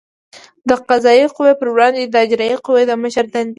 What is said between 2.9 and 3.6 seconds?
مشر دندې